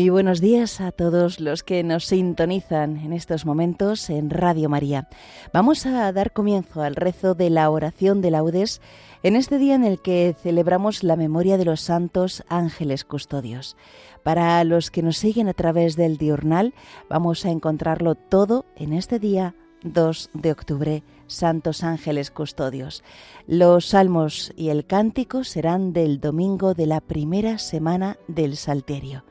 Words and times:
Muy 0.00 0.08
buenos 0.08 0.40
días 0.40 0.80
a 0.80 0.92
todos 0.92 1.40
los 1.40 1.62
que 1.62 1.84
nos 1.84 2.06
sintonizan 2.06 2.96
en 2.96 3.12
estos 3.12 3.44
momentos 3.44 4.08
en 4.08 4.30
Radio 4.30 4.70
María. 4.70 5.10
Vamos 5.52 5.84
a 5.84 6.10
dar 6.10 6.32
comienzo 6.32 6.80
al 6.80 6.96
rezo 6.96 7.34
de 7.34 7.50
la 7.50 7.68
oración 7.68 8.22
de 8.22 8.30
laudes 8.30 8.80
en 9.22 9.36
este 9.36 9.58
día 9.58 9.74
en 9.74 9.84
el 9.84 10.00
que 10.00 10.34
celebramos 10.42 11.04
la 11.04 11.16
memoria 11.16 11.58
de 11.58 11.66
los 11.66 11.82
santos 11.82 12.42
ángeles 12.48 13.04
custodios. 13.04 13.76
Para 14.22 14.64
los 14.64 14.90
que 14.90 15.02
nos 15.02 15.18
siguen 15.18 15.48
a 15.48 15.52
través 15.52 15.96
del 15.96 16.16
diurnal, 16.16 16.72
vamos 17.10 17.44
a 17.44 17.50
encontrarlo 17.50 18.14
todo 18.14 18.64
en 18.76 18.94
este 18.94 19.18
día 19.18 19.54
2 19.82 20.30
de 20.32 20.50
octubre, 20.50 21.02
Santos 21.26 21.84
Ángeles 21.84 22.30
Custodios. 22.30 23.04
Los 23.46 23.88
salmos 23.88 24.50
y 24.56 24.70
el 24.70 24.86
cántico 24.86 25.44
serán 25.44 25.92
del 25.92 26.20
domingo 26.20 26.72
de 26.72 26.86
la 26.86 27.02
primera 27.02 27.58
semana 27.58 28.16
del 28.28 28.56
Salterio. 28.56 29.24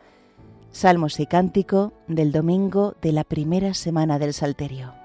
Salmos 0.72 1.20
y 1.20 1.26
cántico 1.26 1.94
del 2.08 2.32
domingo 2.32 2.96
de 3.02 3.12
la 3.12 3.24
primera 3.24 3.74
semana 3.74 4.20
del 4.20 4.34
Salterio. 4.34 4.99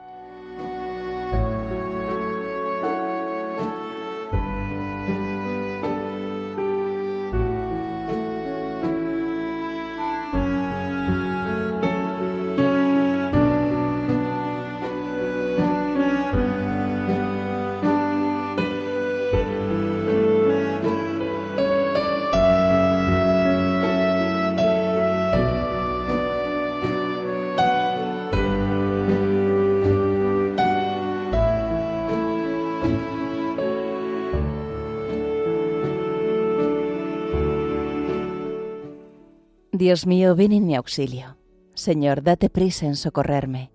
Dios 39.77 40.07
mío, 40.07 40.36
ven 40.36 40.52
en 40.52 40.67
mi 40.67 40.77
auxilio. 40.77 41.36
Señor, 41.74 42.23
date 42.23 42.48
prisa 42.48 42.86
en 42.86 42.95
socorrerme. 42.95 43.73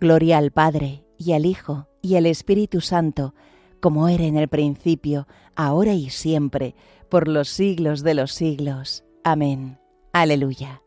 Gloria 0.00 0.38
al 0.38 0.52
Padre, 0.52 1.04
y 1.18 1.32
al 1.32 1.44
Hijo, 1.44 1.86
y 2.00 2.14
al 2.16 2.24
Espíritu 2.24 2.80
Santo, 2.80 3.34
como 3.78 4.08
era 4.08 4.24
en 4.24 4.38
el 4.38 4.48
principio, 4.48 5.28
ahora 5.54 5.92
y 5.92 6.08
siempre, 6.08 6.74
por 7.10 7.28
los 7.28 7.50
siglos 7.50 8.02
de 8.02 8.14
los 8.14 8.32
siglos. 8.32 9.04
Amén. 9.22 9.78
Aleluya. 10.14 10.82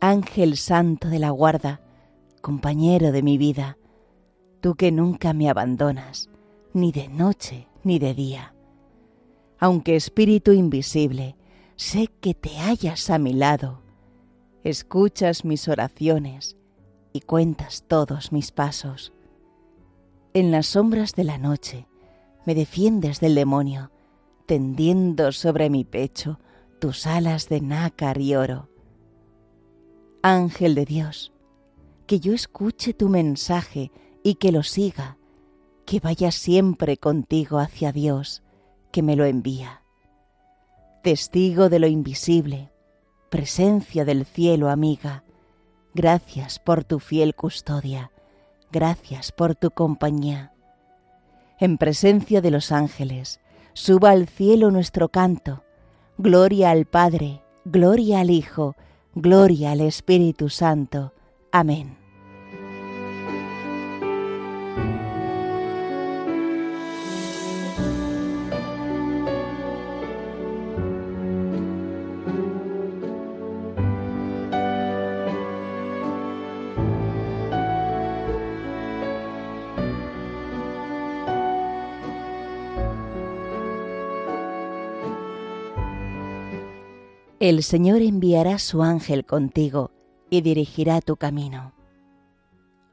Ángel 0.00 0.56
Santo 0.56 1.08
de 1.08 1.18
la 1.18 1.30
guarda, 1.30 1.80
compañero 2.40 3.10
de 3.10 3.24
mi 3.24 3.36
vida, 3.36 3.78
tú 4.60 4.76
que 4.76 4.92
nunca 4.92 5.32
me 5.32 5.50
abandonas, 5.50 6.30
ni 6.72 6.92
de 6.92 7.08
noche 7.08 7.66
ni 7.82 7.98
de 7.98 8.14
día. 8.14 8.54
Aunque 9.58 9.96
Espíritu 9.96 10.52
invisible, 10.52 11.34
sé 11.78 12.08
que 12.20 12.34
te 12.34 12.58
hallas 12.58 13.08
a 13.08 13.18
mi 13.18 13.32
lado, 13.32 13.82
escuchas 14.64 15.44
mis 15.44 15.68
oraciones 15.68 16.56
y 17.12 17.20
cuentas 17.20 17.84
todos 17.86 18.32
mis 18.32 18.50
pasos. 18.50 19.12
En 20.34 20.50
las 20.50 20.66
sombras 20.66 21.14
de 21.14 21.22
la 21.22 21.38
noche 21.38 21.86
me 22.44 22.56
defiendes 22.56 23.20
del 23.20 23.36
demonio, 23.36 23.92
tendiendo 24.46 25.30
sobre 25.30 25.70
mi 25.70 25.84
pecho 25.84 26.40
tus 26.80 27.06
alas 27.06 27.48
de 27.48 27.60
nácar 27.60 28.20
y 28.20 28.34
oro. 28.34 28.68
Ángel 30.20 30.74
de 30.74 30.84
Dios, 30.84 31.32
que 32.08 32.18
yo 32.18 32.34
escuche 32.34 32.92
tu 32.92 33.08
mensaje 33.08 33.92
y 34.24 34.34
que 34.34 34.50
lo 34.50 34.64
siga, 34.64 35.16
que 35.86 36.00
vaya 36.00 36.32
siempre 36.32 36.96
contigo 36.96 37.60
hacia 37.60 37.92
Dios, 37.92 38.42
que 38.90 39.02
me 39.04 39.14
lo 39.14 39.24
envía 39.26 39.84
testigo 41.08 41.70
de 41.70 41.78
lo 41.78 41.86
invisible, 41.86 42.70
presencia 43.30 44.04
del 44.04 44.26
cielo 44.26 44.68
amiga, 44.68 45.24
gracias 45.94 46.58
por 46.58 46.84
tu 46.84 46.98
fiel 46.98 47.34
custodia, 47.34 48.12
gracias 48.70 49.32
por 49.32 49.54
tu 49.54 49.70
compañía. 49.70 50.52
En 51.58 51.78
presencia 51.78 52.42
de 52.42 52.50
los 52.50 52.72
ángeles, 52.72 53.40
suba 53.72 54.10
al 54.10 54.28
cielo 54.28 54.70
nuestro 54.70 55.08
canto, 55.08 55.64
gloria 56.18 56.72
al 56.72 56.84
Padre, 56.84 57.40
gloria 57.64 58.20
al 58.20 58.28
Hijo, 58.28 58.76
gloria 59.14 59.70
al 59.70 59.80
Espíritu 59.80 60.50
Santo. 60.50 61.14
Amén. 61.50 61.97
El 87.40 87.62
Señor 87.62 88.02
enviará 88.02 88.58
su 88.58 88.82
ángel 88.82 89.24
contigo 89.24 89.92
y 90.28 90.40
dirigirá 90.40 91.00
tu 91.00 91.14
camino. 91.14 91.72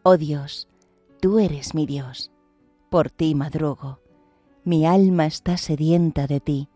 Oh 0.04 0.18
Dios, 0.18 0.68
tú 1.20 1.40
eres 1.40 1.74
mi 1.74 1.88
Dios, 1.88 2.32
por 2.92 3.10
ti 3.10 3.34
madrugo. 3.34 4.02
Mi 4.64 4.86
alma 4.86 5.26
está 5.26 5.58
sedienta 5.58 6.28
de 6.28 6.42
ti, 6.42 6.70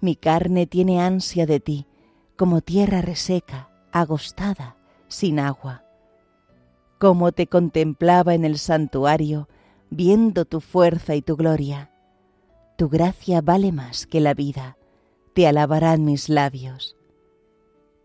mi 0.00 0.14
carne 0.14 0.68
tiene 0.68 1.00
ansia 1.00 1.46
de 1.46 1.58
ti, 1.58 1.88
como 2.36 2.60
tierra 2.60 3.02
reseca, 3.02 3.70
agostada, 3.90 4.76
sin 5.08 5.40
agua. 5.40 5.82
Como 7.00 7.32
te 7.32 7.48
contemplaba 7.48 8.34
en 8.34 8.44
el 8.44 8.56
santuario, 8.56 9.48
viendo 9.90 10.44
tu 10.44 10.60
fuerza 10.60 11.16
y 11.16 11.22
tu 11.22 11.36
gloria. 11.36 11.90
Tu 12.78 12.88
gracia 12.88 13.40
vale 13.40 13.72
más 13.72 14.06
que 14.06 14.20
la 14.20 14.32
vida, 14.32 14.76
te 15.34 15.48
alabarán 15.48 16.04
mis 16.04 16.28
labios. 16.28 16.96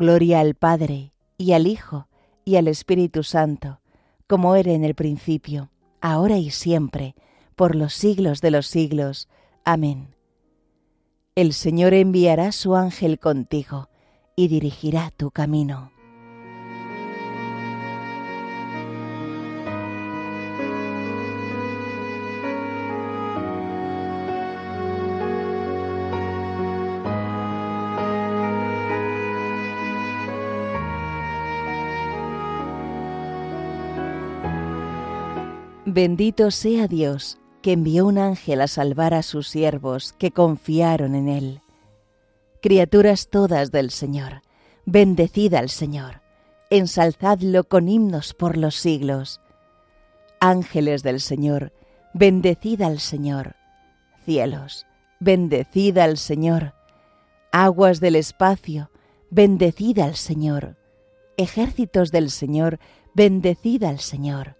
Gloria 0.00 0.40
al 0.40 0.54
Padre, 0.54 1.12
y 1.36 1.52
al 1.52 1.66
Hijo, 1.66 2.08
y 2.46 2.56
al 2.56 2.68
Espíritu 2.68 3.22
Santo, 3.22 3.80
como 4.26 4.56
era 4.56 4.72
en 4.72 4.82
el 4.82 4.94
principio, 4.94 5.72
ahora 6.00 6.38
y 6.38 6.48
siempre, 6.48 7.14
por 7.54 7.74
los 7.74 7.92
siglos 7.92 8.40
de 8.40 8.50
los 8.50 8.66
siglos. 8.66 9.28
Amén. 9.62 10.14
El 11.34 11.52
Señor 11.52 11.92
enviará 11.92 12.50
su 12.50 12.76
ángel 12.76 13.18
contigo, 13.18 13.90
y 14.36 14.48
dirigirá 14.48 15.10
tu 15.14 15.30
camino. 15.30 15.92
Bendito 35.86 36.50
sea 36.50 36.88
Dios, 36.88 37.38
que 37.62 37.72
envió 37.72 38.06
un 38.06 38.18
ángel 38.18 38.60
a 38.60 38.68
salvar 38.68 39.14
a 39.14 39.22
sus 39.22 39.48
siervos 39.48 40.12
que 40.12 40.30
confiaron 40.30 41.14
en 41.14 41.28
él. 41.28 41.60
Criaturas 42.60 43.28
todas 43.30 43.72
del 43.72 43.90
Señor, 43.90 44.42
bendecid 44.84 45.54
al 45.54 45.70
Señor, 45.70 46.20
ensalzadlo 46.68 47.64
con 47.64 47.88
himnos 47.88 48.34
por 48.34 48.58
los 48.58 48.76
siglos. 48.76 49.40
Ángeles 50.38 51.02
del 51.02 51.18
Señor, 51.18 51.72
bendecid 52.12 52.82
al 52.82 53.00
Señor. 53.00 53.56
Cielos, 54.26 54.86
bendecid 55.18 55.96
al 55.96 56.18
Señor. 56.18 56.74
Aguas 57.52 58.00
del 58.00 58.16
espacio, 58.16 58.90
bendecid 59.30 59.98
al 60.00 60.16
Señor. 60.16 60.76
Ejércitos 61.38 62.12
del 62.12 62.30
Señor, 62.30 62.78
bendecid 63.14 63.84
al 63.84 63.98
Señor. 63.98 64.59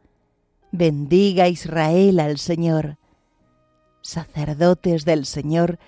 bendiga 0.71 1.47
Israel 1.47 2.19
al 2.19 2.37
Señor. 2.37 2.97
Sacerdotes 4.01 5.05
del 5.05 5.25
Señor, 5.25 5.79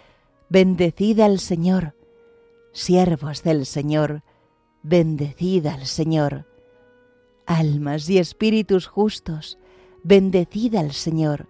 bendecid 0.50 1.19
al 1.19 1.39
Señor. 1.39 1.95
Siervos 2.71 3.44
del 3.44 3.65
Señor, 3.65 4.24
bendecid 4.83 5.65
al 5.68 5.85
Señor. 5.85 6.45
Almas 7.45 8.09
y 8.09 8.19
espíritus 8.19 8.88
justos, 8.88 9.57
bendecid 10.03 10.75
al 10.75 10.94
Señor 10.94 11.47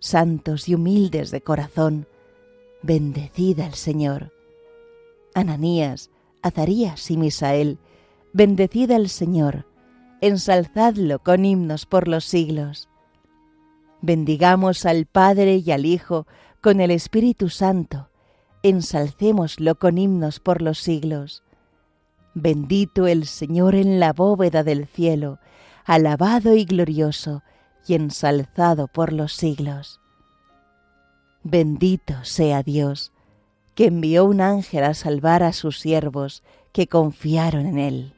santos 0.00 0.68
y 0.68 0.74
humildes 0.74 1.30
de 1.30 1.40
corazón, 1.40 2.06
bendecid 2.82 3.60
al 3.60 3.74
Señor. 3.74 4.32
Ananías, 5.34 6.10
Azarías 6.42 7.10
y 7.10 7.16
Misael, 7.16 7.78
bendecid 8.32 8.90
al 8.92 9.08
Señor, 9.08 9.66
ensalzadlo 10.20 11.20
con 11.20 11.44
himnos 11.44 11.86
por 11.86 12.08
los 12.08 12.24
siglos. 12.24 12.88
Bendigamos 14.00 14.84
al 14.86 15.06
Padre 15.06 15.56
y 15.56 15.70
al 15.70 15.86
Hijo 15.86 16.26
con 16.60 16.80
el 16.80 16.90
Espíritu 16.90 17.48
Santo, 17.48 18.10
ensalcémoslo 18.62 19.76
con 19.76 19.98
himnos 19.98 20.40
por 20.40 20.62
los 20.62 20.78
siglos. 20.78 21.44
Bendito 22.34 23.06
el 23.06 23.26
Señor 23.26 23.74
en 23.74 24.00
la 24.00 24.12
bóveda 24.12 24.62
del 24.62 24.86
cielo, 24.86 25.38
alabado 25.84 26.54
y 26.54 26.64
glorioso, 26.64 27.42
y 27.86 27.94
ensalzado 27.94 28.86
por 28.86 29.12
los 29.12 29.32
siglos. 29.32 30.00
Bendito 31.42 32.24
sea 32.24 32.62
Dios, 32.62 33.12
que 33.74 33.86
envió 33.86 34.24
un 34.26 34.40
ángel 34.40 34.84
a 34.84 34.92
salvar 34.94 35.42
a 35.42 35.52
sus 35.52 35.78
siervos 35.78 36.42
que 36.72 36.86
confiaron 36.86 37.64
en 37.64 37.78
él. 37.78 38.17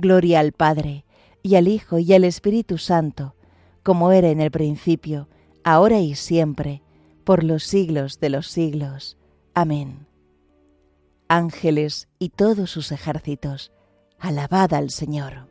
Gloria 0.00 0.40
al 0.40 0.52
Padre, 0.52 1.04
y 1.42 1.54
al 1.56 1.68
Hijo, 1.68 1.98
y 1.98 2.12
al 2.12 2.24
Espíritu 2.24 2.78
Santo, 2.78 3.34
como 3.82 4.12
era 4.12 4.28
en 4.28 4.40
el 4.40 4.50
principio, 4.50 5.28
ahora 5.64 6.00
y 6.00 6.14
siempre, 6.14 6.82
por 7.24 7.44
los 7.44 7.64
siglos 7.64 8.20
de 8.20 8.30
los 8.30 8.48
siglos. 8.48 9.16
Amén. 9.54 10.06
Ángeles 11.28 12.08
y 12.18 12.30
todos 12.30 12.70
sus 12.70 12.92
ejércitos, 12.92 13.72
alabad 14.18 14.74
al 14.74 14.90
Señor. 14.90 15.49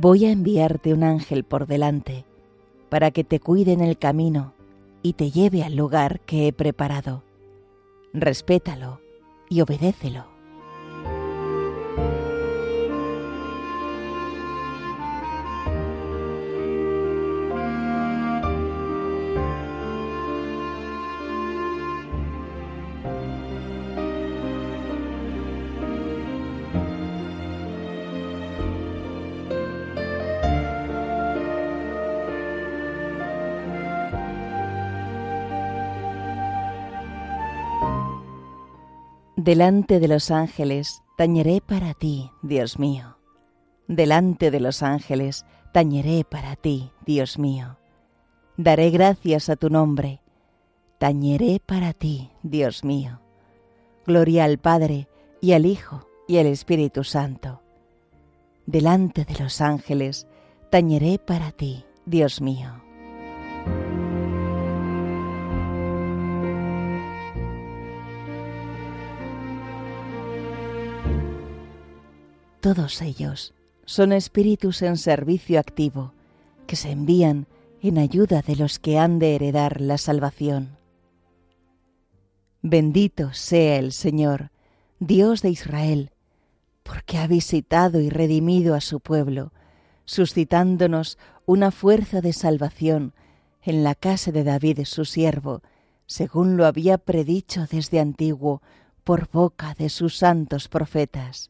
Voy 0.00 0.24
a 0.24 0.32
enviarte 0.32 0.94
un 0.94 1.02
ángel 1.02 1.44
por 1.44 1.66
delante, 1.66 2.24
para 2.88 3.10
que 3.10 3.22
te 3.22 3.38
cuide 3.38 3.74
en 3.74 3.82
el 3.82 3.98
camino 3.98 4.54
y 5.02 5.12
te 5.12 5.30
lleve 5.30 5.62
al 5.62 5.76
lugar 5.76 6.20
que 6.20 6.46
he 6.48 6.54
preparado. 6.54 7.22
Respétalo 8.14 9.02
y 9.50 9.60
obedécelo. 9.60 10.39
Delante 39.42 40.00
de 40.00 40.08
los 40.08 40.30
ángeles 40.30 41.02
tañeré 41.16 41.62
para 41.62 41.94
ti, 41.94 42.30
Dios 42.42 42.78
mío. 42.78 43.16
Delante 43.88 44.50
de 44.50 44.60
los 44.60 44.82
ángeles 44.82 45.46
tañeré 45.72 46.24
para 46.24 46.56
ti, 46.56 46.92
Dios 47.06 47.38
mío. 47.38 47.78
Daré 48.58 48.90
gracias 48.90 49.48
a 49.48 49.56
tu 49.56 49.70
nombre. 49.70 50.20
Tañeré 50.98 51.58
para 51.64 51.94
ti, 51.94 52.30
Dios 52.42 52.84
mío. 52.84 53.22
Gloria 54.06 54.44
al 54.44 54.58
Padre 54.58 55.08
y 55.40 55.52
al 55.52 55.64
Hijo 55.64 56.06
y 56.28 56.36
al 56.36 56.44
Espíritu 56.44 57.02
Santo. 57.02 57.62
Delante 58.66 59.24
de 59.24 59.42
los 59.42 59.62
ángeles 59.62 60.26
tañeré 60.70 61.18
para 61.18 61.50
ti, 61.50 61.86
Dios 62.04 62.42
mío. 62.42 62.74
Todos 72.60 73.00
ellos 73.00 73.54
son 73.86 74.12
espíritus 74.12 74.82
en 74.82 74.98
servicio 74.98 75.58
activo 75.58 76.12
que 76.66 76.76
se 76.76 76.90
envían 76.90 77.46
en 77.80 77.96
ayuda 77.96 78.42
de 78.42 78.54
los 78.54 78.78
que 78.78 78.98
han 78.98 79.18
de 79.18 79.34
heredar 79.34 79.80
la 79.80 79.96
salvación. 79.96 80.76
Bendito 82.60 83.32
sea 83.32 83.76
el 83.76 83.92
Señor, 83.92 84.50
Dios 84.98 85.40
de 85.40 85.48
Israel, 85.48 86.10
porque 86.82 87.16
ha 87.16 87.26
visitado 87.26 87.98
y 88.00 88.10
redimido 88.10 88.74
a 88.74 88.82
su 88.82 89.00
pueblo, 89.00 89.52
suscitándonos 90.04 91.16
una 91.46 91.70
fuerza 91.70 92.20
de 92.20 92.34
salvación 92.34 93.14
en 93.62 93.82
la 93.82 93.94
casa 93.94 94.32
de 94.32 94.44
David 94.44 94.80
su 94.84 95.06
siervo, 95.06 95.62
según 96.04 96.58
lo 96.58 96.66
había 96.66 96.98
predicho 96.98 97.66
desde 97.70 98.00
antiguo 98.00 98.60
por 99.02 99.30
boca 99.30 99.74
de 99.78 99.88
sus 99.88 100.18
santos 100.18 100.68
profetas 100.68 101.49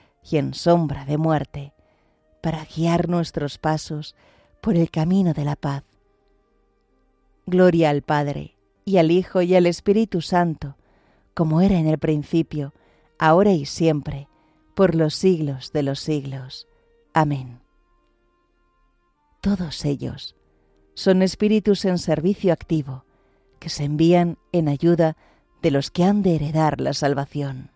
y 0.29 0.37
en 0.37 0.53
sombra 0.53 1.05
de 1.05 1.17
muerte, 1.17 1.73
para 2.41 2.65
guiar 2.65 3.09
nuestros 3.09 3.57
pasos 3.57 4.15
por 4.61 4.75
el 4.75 4.89
camino 4.89 5.33
de 5.33 5.45
la 5.45 5.55
paz. 5.55 5.83
Gloria 7.45 7.89
al 7.89 8.01
Padre, 8.01 8.55
y 8.85 8.97
al 8.97 9.11
Hijo, 9.11 9.41
y 9.41 9.55
al 9.55 9.65
Espíritu 9.65 10.21
Santo, 10.21 10.77
como 11.33 11.61
era 11.61 11.77
en 11.77 11.87
el 11.87 11.97
principio, 11.97 12.73
ahora 13.19 13.51
y 13.51 13.65
siempre, 13.65 14.27
por 14.75 14.95
los 14.95 15.15
siglos 15.15 15.71
de 15.71 15.83
los 15.83 15.99
siglos. 15.99 16.67
Amén. 17.13 17.61
Todos 19.41 19.85
ellos 19.85 20.35
son 20.93 21.21
espíritus 21.21 21.85
en 21.85 21.97
servicio 21.97 22.53
activo, 22.53 23.05
que 23.59 23.69
se 23.69 23.85
envían 23.85 24.37
en 24.51 24.67
ayuda 24.67 25.17
de 25.61 25.71
los 25.71 25.89
que 25.91 26.03
han 26.03 26.21
de 26.21 26.35
heredar 26.35 26.79
la 26.79 26.93
salvación. 26.93 27.70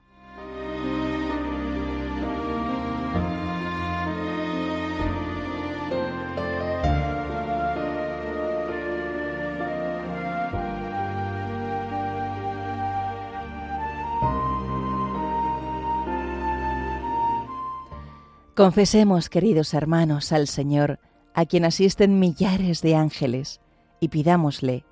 Confesemos, 18.55 19.27
queridos 19.27 19.74
hermanos, 19.74 20.31
al 20.31 20.47
Señor, 20.47 21.00
a 21.33 21.45
quien 21.45 21.65
asisten 21.65 22.19
millares 22.19 22.81
de 22.81 22.95
ángeles, 22.95 23.59
y 24.00 24.07
pidámosle 24.07 24.85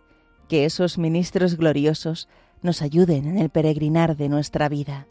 que 0.50 0.66
esos 0.66 0.98
ministros 0.98 1.56
gloriosos 1.56 2.28
nos 2.62 2.82
ayuden 2.82 3.26
en 3.26 3.38
el 3.38 3.50
peregrinar 3.50 4.18
de 4.18 4.28
nuestra 4.28 4.68
vida. 4.68 5.08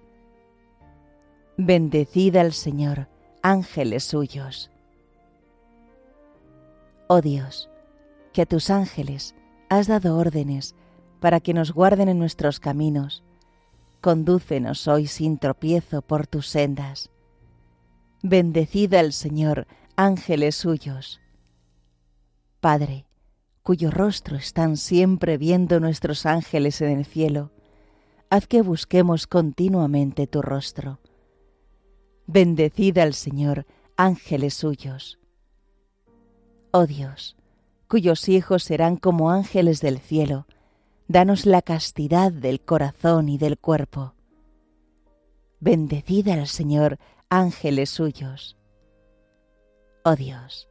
Bendecid 1.56 2.36
al 2.36 2.52
Señor, 2.52 3.08
ángeles 3.42 4.04
suyos. 4.04 4.70
Oh 7.08 7.22
Dios, 7.22 7.70
que 8.34 8.42
a 8.42 8.46
tus 8.46 8.68
ángeles 8.68 9.34
has 9.70 9.86
dado 9.86 10.18
órdenes 10.18 10.74
para 11.20 11.40
que 11.40 11.54
nos 11.54 11.72
guarden 11.72 12.10
en 12.10 12.18
nuestros 12.18 12.60
caminos, 12.60 13.24
condúcenos 14.02 14.88
hoy 14.88 15.06
sin 15.06 15.38
tropiezo 15.38 16.02
por 16.02 16.26
tus 16.26 16.48
sendas 16.48 17.11
Bendecid 18.24 18.94
al 18.94 19.12
Señor, 19.12 19.66
ángeles 19.96 20.54
suyos. 20.54 21.20
Padre, 22.60 23.04
cuyo 23.64 23.90
rostro 23.90 24.36
están 24.36 24.76
siempre 24.76 25.38
viendo 25.38 25.80
nuestros 25.80 26.24
ángeles 26.24 26.80
en 26.82 26.98
el 26.98 27.04
cielo, 27.04 27.50
haz 28.30 28.46
que 28.46 28.62
busquemos 28.62 29.26
continuamente 29.26 30.28
tu 30.28 30.40
rostro. 30.40 31.00
Bendecid 32.28 32.96
al 32.98 33.14
Señor, 33.14 33.66
ángeles 33.96 34.54
suyos. 34.54 35.18
Oh 36.70 36.86
Dios, 36.86 37.36
cuyos 37.88 38.28
hijos 38.28 38.62
serán 38.62 38.98
como 38.98 39.32
ángeles 39.32 39.80
del 39.80 39.98
cielo, 39.98 40.46
danos 41.08 41.44
la 41.44 41.60
castidad 41.60 42.30
del 42.30 42.60
corazón 42.60 43.28
y 43.28 43.36
del 43.36 43.58
cuerpo. 43.58 44.14
Bendecid 45.58 46.28
al 46.28 46.46
Señor, 46.46 46.98
ángeles 47.32 47.88
suyos. 47.88 48.58
Oh 50.04 50.16
Dios, 50.16 50.68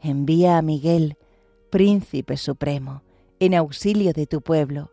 envía 0.00 0.56
a 0.56 0.62
Miguel, 0.62 1.16
príncipe 1.68 2.36
supremo, 2.36 3.02
en 3.40 3.54
auxilio 3.54 4.12
de 4.12 4.28
tu 4.28 4.40
pueblo, 4.40 4.92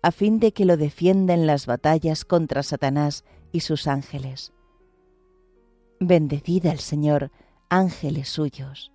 a 0.00 0.12
fin 0.12 0.40
de 0.40 0.52
que 0.52 0.64
lo 0.64 0.78
defienda 0.78 1.34
en 1.34 1.46
las 1.46 1.66
batallas 1.66 2.24
contra 2.24 2.62
Satanás 2.62 3.26
y 3.52 3.60
sus 3.60 3.86
ángeles. 3.86 4.54
Bendecida 6.00 6.72
el 6.72 6.78
Señor, 6.78 7.30
ángeles 7.68 8.30
suyos. 8.30 8.90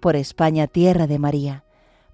Por 0.00 0.16
España, 0.16 0.66
tierra 0.66 1.06
de 1.06 1.20
María, 1.20 1.64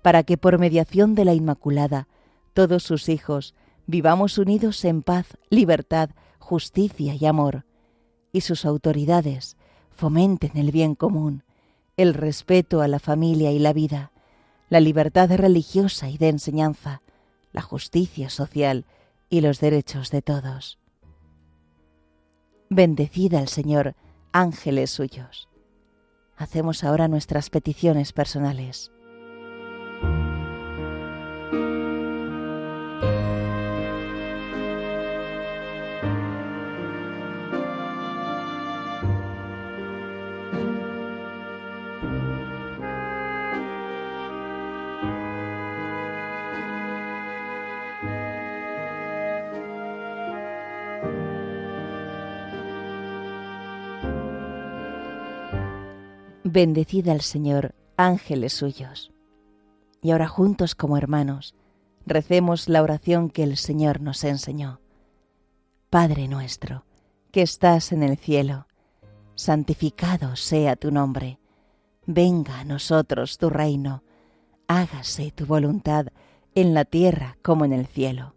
para 0.02 0.22
que 0.22 0.36
por 0.36 0.58
mediación 0.58 1.14
de 1.14 1.24
la 1.24 1.32
Inmaculada, 1.32 2.08
todos 2.52 2.82
sus 2.82 3.08
hijos 3.08 3.54
vivamos 3.86 4.36
unidos 4.36 4.84
en 4.84 5.02
paz, 5.02 5.38
libertad, 5.48 6.10
justicia 6.38 7.14
y 7.14 7.24
amor, 7.24 7.64
y 8.32 8.42
sus 8.42 8.64
autoridades 8.64 9.56
fomenten 9.90 10.56
el 10.56 10.70
bien 10.70 10.94
común, 10.94 11.42
el 11.96 12.14
respeto 12.14 12.80
a 12.80 12.88
la 12.88 12.98
familia 12.98 13.50
y 13.50 13.58
la 13.58 13.72
vida, 13.72 14.12
la 14.68 14.80
libertad 14.80 15.30
religiosa 15.34 16.08
y 16.08 16.18
de 16.18 16.28
enseñanza, 16.28 17.02
la 17.52 17.62
justicia 17.62 18.30
social 18.30 18.84
y 19.30 19.40
los 19.40 19.60
derechos 19.60 20.10
de 20.10 20.22
todos. 20.22 20.78
Bendecida 22.70 23.38
al 23.40 23.48
Señor, 23.48 23.94
ángeles 24.32 24.90
suyos. 24.90 25.48
Hacemos 26.36 26.84
ahora 26.84 27.08
nuestras 27.08 27.50
peticiones 27.50 28.12
personales. 28.12 28.92
Bendecid 56.50 57.06
al 57.10 57.20
Señor, 57.20 57.74
ángeles 57.98 58.54
suyos. 58.54 59.12
Y 60.00 60.12
ahora 60.12 60.28
juntos 60.28 60.74
como 60.74 60.96
hermanos, 60.96 61.54
recemos 62.06 62.70
la 62.70 62.82
oración 62.82 63.28
que 63.28 63.42
el 63.42 63.58
Señor 63.58 64.00
nos 64.00 64.24
enseñó. 64.24 64.80
Padre 65.90 66.26
nuestro, 66.26 66.86
que 67.32 67.42
estás 67.42 67.92
en 67.92 68.02
el 68.02 68.16
cielo, 68.16 68.66
santificado 69.34 70.36
sea 70.36 70.74
tu 70.76 70.90
nombre, 70.90 71.38
venga 72.06 72.60
a 72.60 72.64
nosotros 72.64 73.36
tu 73.36 73.50
reino, 73.50 74.02
hágase 74.68 75.32
tu 75.32 75.44
voluntad 75.44 76.06
en 76.54 76.72
la 76.72 76.86
tierra 76.86 77.36
como 77.42 77.66
en 77.66 77.74
el 77.74 77.86
cielo. 77.86 78.34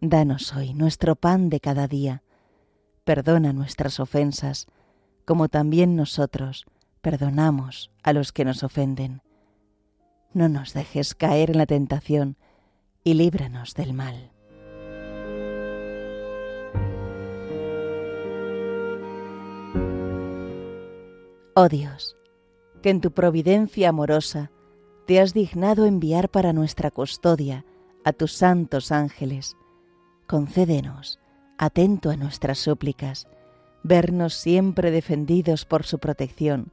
Danos 0.00 0.56
hoy 0.56 0.72
nuestro 0.72 1.16
pan 1.16 1.50
de 1.50 1.60
cada 1.60 1.86
día, 1.86 2.22
perdona 3.04 3.52
nuestras 3.52 4.00
ofensas, 4.00 4.68
como 5.26 5.50
también 5.50 5.96
nosotros 5.96 6.64
perdonamos 7.00 7.90
a 8.02 8.12
los 8.12 8.32
que 8.32 8.44
nos 8.44 8.62
ofenden. 8.62 9.22
No 10.32 10.48
nos 10.48 10.74
dejes 10.74 11.14
caer 11.14 11.50
en 11.50 11.58
la 11.58 11.66
tentación 11.66 12.36
y 13.02 13.14
líbranos 13.14 13.74
del 13.74 13.92
mal. 13.92 14.30
Oh 21.54 21.68
Dios, 21.68 22.16
que 22.82 22.90
en 22.90 23.00
tu 23.00 23.10
providencia 23.10 23.88
amorosa 23.88 24.50
te 25.06 25.20
has 25.20 25.34
dignado 25.34 25.86
enviar 25.86 26.28
para 26.28 26.52
nuestra 26.52 26.90
custodia 26.90 27.64
a 28.04 28.12
tus 28.12 28.32
santos 28.32 28.92
ángeles, 28.92 29.56
concédenos, 30.26 31.18
atento 31.58 32.10
a 32.10 32.16
nuestras 32.16 32.58
súplicas, 32.58 33.26
vernos 33.82 34.34
siempre 34.34 34.90
defendidos 34.90 35.64
por 35.64 35.84
su 35.84 35.98
protección 35.98 36.72